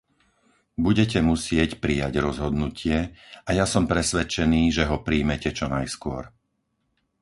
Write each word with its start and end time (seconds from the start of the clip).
Budete 0.85 1.19
musieť 1.31 1.69
prijať 1.83 2.13
rozhodnutie 2.27 2.97
a 3.45 3.49
ja 3.59 3.65
som 3.73 3.83
presvedčený, 3.93 4.63
že 4.77 4.83
ho 4.89 4.97
prijmete 5.07 5.49
čo 5.59 5.65
najskôr. 5.75 6.23